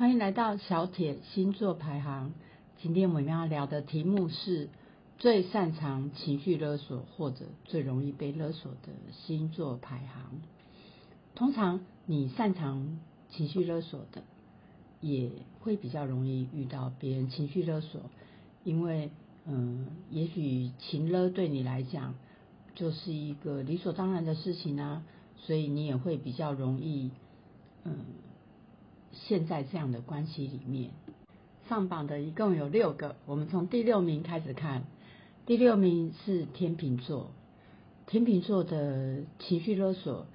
[0.00, 2.32] 欢迎来到小铁星座排行。
[2.80, 4.70] 今天我们要聊的题目是
[5.18, 10.40] 最擅长情绪勒索或者最容易被勒索的星座排行。
[11.34, 14.22] 通常你擅长情绪勒索的，
[15.02, 18.00] 也会比较容易遇到别人情绪勒索，
[18.64, 19.10] 因为
[19.44, 22.14] 嗯，也许情勒对你来讲
[22.74, 25.02] 就是一个理所当然的事情啊，
[25.36, 27.10] 所以你也会比较容易
[27.84, 27.96] 嗯。
[29.28, 30.90] 现在这样的关系里面，
[31.68, 34.84] 上榜的一共有六个，我们从第六名开始看。
[35.46, 37.30] 第六名是天秤座，
[38.06, 40.26] 天秤座的情绪勒索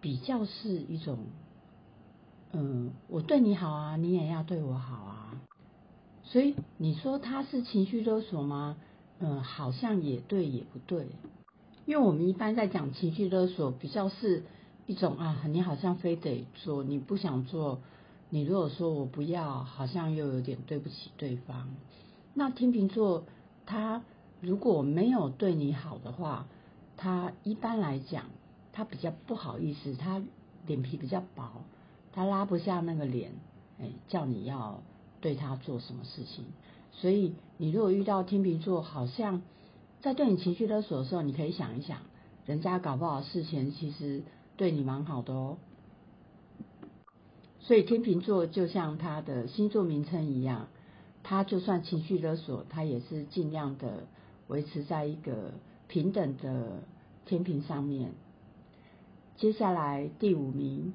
[0.00, 1.18] 比较是一种，
[2.52, 5.40] 嗯，我对你好啊，你也要对我好啊。
[6.24, 8.76] 所以你说他是情绪勒索吗？
[9.18, 11.06] 嗯，好像也对也不对，
[11.86, 14.44] 因为我们一般在讲情绪勒索，比较是。
[14.86, 17.80] 一种啊，你好像非得做，你不想做。
[18.30, 21.68] 你如果说我不要，好像又有点对不起对方。
[22.34, 23.24] 那天秤座
[23.66, 24.02] 他
[24.40, 26.46] 如果没有对你好的话，
[26.96, 28.26] 他一般来讲
[28.72, 30.22] 他比较不好意思，他
[30.66, 31.64] 脸皮比较薄，
[32.12, 33.32] 他拉不下那个脸，
[33.80, 34.82] 哎，叫你要
[35.20, 36.44] 对他做什么事情。
[36.92, 39.42] 所以你如果遇到天秤座，好像
[40.00, 41.98] 在对你情绪勒索的时候，你可以想一想，
[42.46, 44.22] 人家搞不好事前其实。
[44.58, 45.56] 对你蛮好的哦，
[47.68, 50.68] 所以天秤座就像他的星座名称一样，
[51.22, 54.04] 他就算情绪勒索，他也是尽量的
[54.46, 55.52] 维持在一个
[55.86, 56.82] 平等的
[57.26, 58.12] 天平上面。
[59.36, 60.94] 接下来第五名，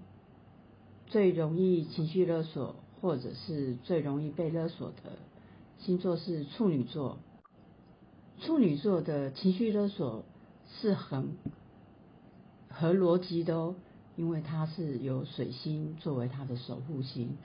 [1.06, 5.12] 最容易情绪勒索或者是最容易被勒索的
[5.78, 7.20] 星座是处女座。
[8.40, 10.24] 处女座的情绪勒索
[10.68, 11.38] 是很。
[12.68, 13.76] 合逻辑的哦，
[14.16, 17.38] 因为它是有水星作为它的守护星，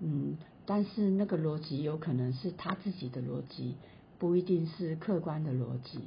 [0.00, 3.74] 嗯，但是那个逻辑有可能是他自己的逻辑，
[4.18, 6.00] 不一定是客观的逻辑。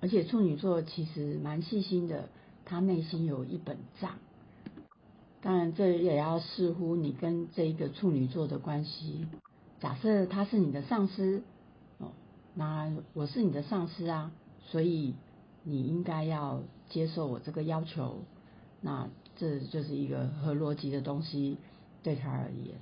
[0.00, 2.28] 而且处女座其实蛮细心的，
[2.64, 4.12] 他内心有一本账。
[5.40, 9.26] 当然，这也要视乎你跟这一个处女座的关系。
[9.80, 11.42] 假设他是你的上司，
[11.98, 12.12] 哦，
[12.54, 14.32] 那我是你的上司啊，
[14.70, 15.14] 所以。
[15.64, 18.24] 你应该要接受我这个要求，
[18.80, 21.58] 那这就是一个合逻辑的东西
[22.02, 22.76] 对他而言。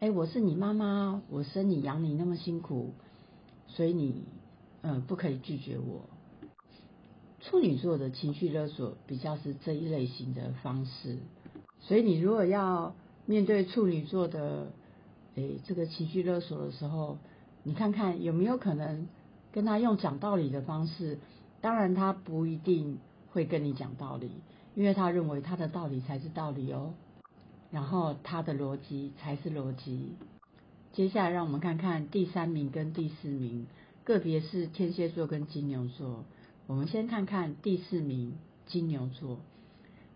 [0.00, 2.92] 哎，我是你妈妈，我生你养你那么辛苦，
[3.66, 4.24] 所以你
[4.82, 6.08] 嗯不可以拒绝我。
[7.40, 11.18] 处女座的情绪勒索比较是这一类型的方式，
[11.80, 12.94] 所以你如果要
[13.26, 14.72] 面对处女座的
[15.36, 17.18] 哎这个情绪勒索的时候，
[17.62, 19.08] 你看看有没有可能
[19.52, 21.18] 跟他用讲道理的方式。
[21.60, 22.98] 当然，他不一定
[23.32, 24.30] 会跟你讲道理，
[24.78, 26.94] 因为他认为他的道理才是道理哦，
[27.72, 30.14] 然后他的逻辑才是逻辑。
[30.92, 33.66] 接下来，让我们看看第三名跟第四名，
[34.04, 36.24] 个别是天蝎座跟金牛座。
[36.68, 39.40] 我们先看看第四名金牛座。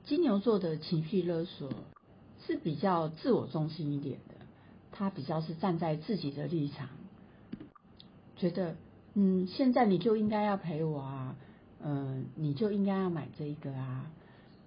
[0.04, 1.72] 金牛座的情绪勒索
[2.46, 4.36] 是比较自我中心一点的，
[4.92, 6.88] 他比较是站在自己的立场，
[8.36, 8.76] 觉得。
[9.14, 11.36] 嗯，现在你就应该要陪我啊，
[11.82, 14.10] 嗯，你就应该要买这一个啊，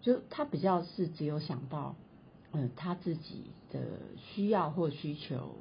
[0.05, 1.95] 就他比较是只有想到，
[2.51, 3.79] 嗯，他自己的
[4.15, 5.55] 需要或需求，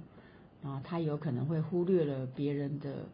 [0.62, 3.06] 然后他有可能会忽略了别人的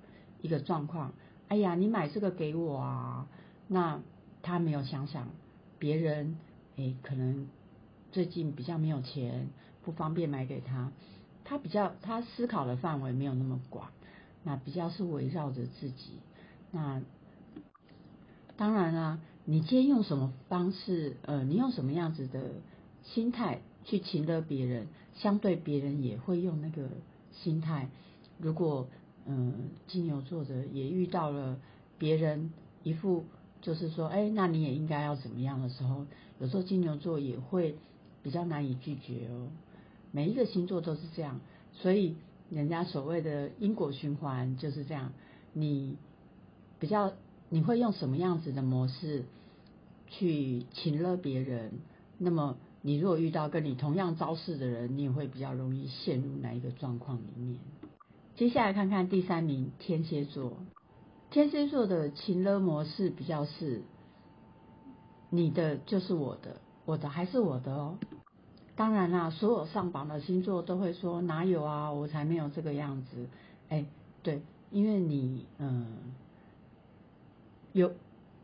[0.43, 1.13] 一个状况。
[1.47, 3.29] 哎呀，你买这个给我啊，
[3.69, 4.01] 那
[4.43, 5.29] 他没有想想
[5.79, 6.37] 别人，
[6.77, 7.47] 哎，可能
[8.11, 9.51] 最近比较没有钱，
[9.85, 10.91] 不方便买给他，
[11.45, 13.93] 他比较他思考的范围没有那么广。
[14.43, 16.19] 那比较是围绕着自己，
[16.73, 17.01] 那
[18.57, 22.53] 当然啦，你今天用什么方式，呃，你用什么样子的
[23.03, 26.89] 心态去请了别人，相对别人也会用那个
[27.33, 27.89] 心态。
[28.39, 28.89] 如果
[29.27, 31.59] 嗯金牛座的也遇到了
[31.99, 32.53] 别人
[32.83, 33.25] 一副
[33.61, 36.07] 就是说，哎，那你也应该要怎么样的时候，
[36.39, 37.77] 有时候金牛座也会
[38.23, 39.49] 比较难以拒绝哦。
[40.13, 41.41] 每一个星座都是这样，
[41.73, 42.17] 所以。
[42.51, 45.13] 人家所谓的因果循环就是这样，
[45.53, 45.97] 你
[46.81, 47.13] 比较
[47.51, 49.25] 你会用什么样子的模式
[50.07, 51.73] 去请了别人？
[52.17, 57.59] 那么你如果遇到跟你同样招式的人，你也会比较容易陷入哪一个状况里面？
[58.37, 60.53] 接下来看看第三名天蝎座，
[61.31, 63.83] 天蝎座的情勒模式比较是
[65.29, 67.99] 你的就是我的，我的还是我的哦。
[68.77, 73.29] 当然啦，所有上榜的星座都会说哪有啊，我才没有这个样子。
[73.69, 73.85] 哎，
[74.23, 75.87] 对，因为你嗯
[77.73, 77.93] 有，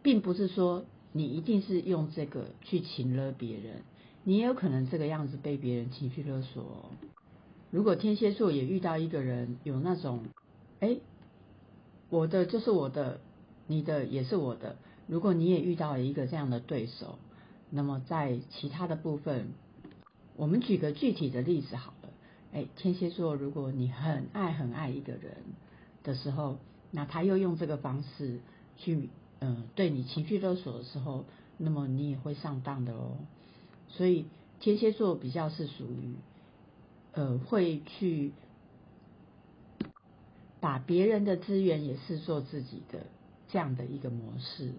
[0.03, 3.83] 并不是说你一定是用这个去请了别人，
[4.25, 6.91] 你也有可能这个样子被别人情绪勒索。
[7.71, 10.25] 如果天蝎座也遇到一个人有那种，
[10.81, 10.99] 哎，
[12.09, 13.21] 我的就是我的，
[13.67, 14.77] 你的也是我的。
[15.09, 17.19] 如果你也遇到了一个这样的对手，
[17.71, 19.49] 那么在其他的部分，
[20.37, 22.11] 我们举个具体的例子好了。
[22.53, 25.39] 哎，天蝎座，如果你很爱很爱一个人
[26.05, 26.59] 的时候，
[26.93, 28.41] 那他又用这个方式
[28.77, 31.25] 去，嗯，对你情绪勒索的时候，
[31.57, 33.17] 那么你也会上当的哦。
[33.89, 34.27] 所以
[34.61, 36.15] 天蝎座比较是属于，
[37.13, 38.33] 呃，会去
[40.61, 43.07] 把别人的资源也视作自己的
[43.49, 44.73] 这样的一个模式。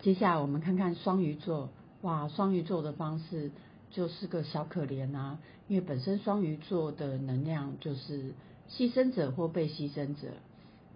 [0.00, 1.70] 接下来我们看看双鱼座，
[2.02, 3.50] 哇，双鱼座的方式
[3.90, 8.32] 就是个小可怜啊，因为本身双鱼座的能量就是
[8.70, 10.28] 牺牲者或被牺牲者，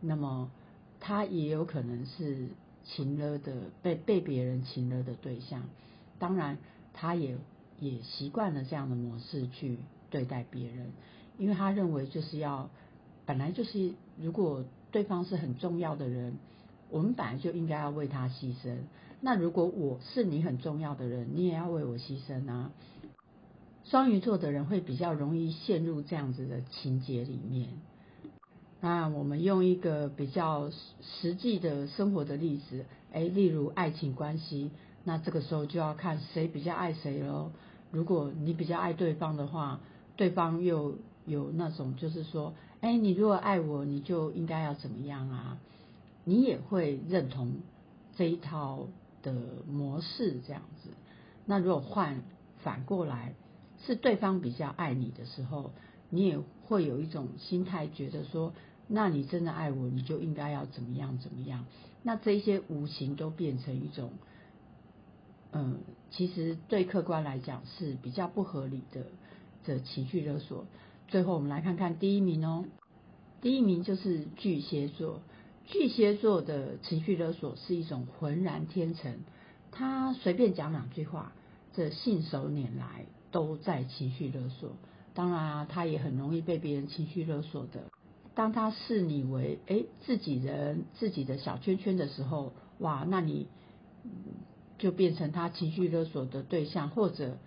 [0.00, 0.50] 那么
[1.02, 2.46] 他也有可能是
[2.84, 3.52] 情勒的
[3.82, 5.64] 被被别人情勒的对象，
[6.18, 6.56] 当然
[6.94, 7.36] 他也
[7.80, 9.78] 也习惯了这样的模式去
[10.08, 10.92] 对待别人，
[11.36, 12.70] 因为他认为就是要
[13.26, 16.38] 本来就是如果对方是很重要的人。
[16.90, 18.76] 我们本来就应该要为他牺牲。
[19.22, 22.70] 那如果我是你很重要的人，你也要为我牺牲啊。
[23.84, 27.70] 双鱼座的人会比较容易陷入这样子的情节里面。
[28.84, 30.68] 那我们用一个比较
[31.00, 34.72] 实际的生活的例子，哎，例如爱情关系，
[35.04, 37.52] 那这个时候就要看谁比较爱谁喽。
[37.92, 39.78] 如果你比较爱对方的话，
[40.16, 40.96] 对方又
[41.26, 45.58] 有那种就是说，哎，你如果爱我，你就应该要怎么样啊？
[46.24, 47.54] 你也会认同
[48.16, 48.88] 这一套
[49.22, 49.32] 的
[49.70, 50.90] 模式这样子。
[51.46, 52.20] 那如果换
[52.64, 53.34] 反过来，
[53.86, 55.70] 是对方比较爱你的时候，
[56.10, 58.52] 你也会有一种心态，觉得说，
[58.94, 61.64] 那你真的爱我，你就应该要怎么样怎么样。
[62.02, 64.12] 那这些无形都变成一种，
[65.52, 65.78] 嗯，
[66.10, 69.06] 其实对客观来讲是比较不合理的
[69.64, 70.66] 的情绪勒索。
[71.08, 72.66] 最后我们来看看第一名哦，
[73.40, 75.22] 第一名就是巨蟹座。
[75.64, 79.20] 巨蟹座的情绪勒索是一种浑然天成，
[79.70, 81.32] 他随便讲两句话，
[81.72, 84.76] 这信手拈来都在情绪勒索。
[85.14, 87.84] 当然啊，他也很容易被别人情绪勒索的。
[88.34, 93.48] 当他视你为哎自己人、自己的小圈圈的时候，哇，那你
[94.78, 97.38] 就变成他情绪勒索的对象，或者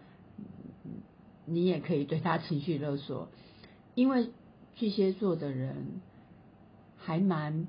[1.45, 3.29] 你也可以对他情绪勒索，
[3.93, 4.29] 因为
[4.75, 6.01] 巨蟹座的人
[6.97, 7.67] 还蛮。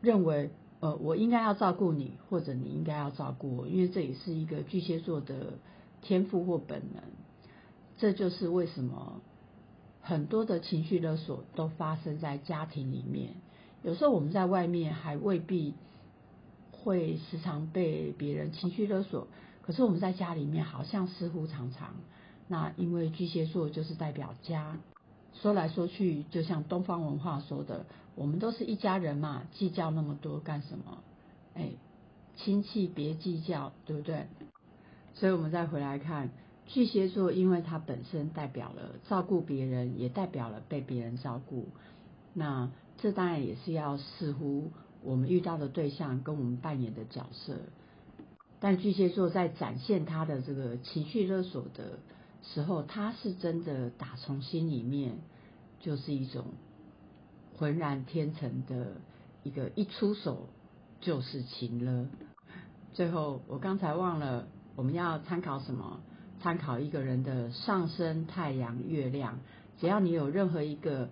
[0.00, 0.50] 认为，
[0.80, 5.54] 呃，我应该要照顾你，或者你应该要照顾我，因为这也是一个巨蟹座的
[6.02, 7.02] 天赋或本能。
[7.96, 9.22] 这就是为什么
[10.06, 13.34] 很多的情绪勒索都发生在家庭里面。
[13.82, 15.74] 有时候我们在外面还未必
[16.70, 19.26] 会时常被别人情绪勒索，
[19.62, 21.94] 可是我们在家里面好像似乎常常。
[22.48, 24.76] 那因为巨蟹座就是代表家。
[25.32, 30.98] 说来说去，就像东方文化说的，我们都是一家人嘛，计较那么多干什么？
[31.54, 31.70] 哎，
[32.36, 34.26] 亲戚别计较，对不对？
[35.14, 36.28] 所以我们再回来看
[36.66, 41.68] 巨蟹座，因为它本身代表了照顾别人，也代表了被别人照顾。
[42.32, 44.70] 那这当然也是要视乎
[45.02, 47.56] 我们遇到的对象跟我们扮演的角色。
[48.60, 51.98] 但巨蟹座在展现他的这个情绪勒索的。
[52.46, 55.16] 时候，他是真的打从心里面
[55.80, 56.44] 就是一种
[57.56, 58.96] 浑然天成的
[59.42, 60.50] 一个一出手
[61.00, 62.06] 就是情了。
[62.92, 66.02] 最后，我刚才忘了我们要参考什么？
[66.44, 69.40] 参考一个人的上升、太阳、月亮。
[69.80, 71.08] 只要你有任何一个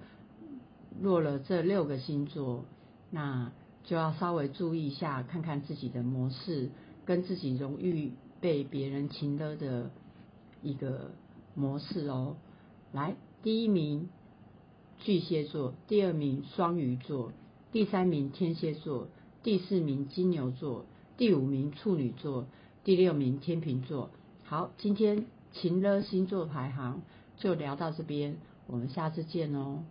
[1.00, 2.66] 落了这六个星座，
[3.10, 3.50] 那
[3.82, 6.68] 就要稍微注意一下，看看自己的模式
[7.06, 8.12] 跟自己容易
[8.42, 9.90] 被别人情了的
[10.62, 11.12] 一个。
[11.54, 12.36] 模式哦，
[12.92, 14.08] 来，第一名
[14.98, 17.30] 巨蟹座，第二名双鱼座，
[17.70, 19.08] 第三名天蝎座，
[19.42, 20.86] 第四名金牛座，
[21.18, 22.46] 第五名处女座，
[22.84, 24.08] 第六名天秤座。
[24.52, 27.00] 好，今天晴乐星座排行
[27.38, 29.82] 就聊到这边，我们下次见哦。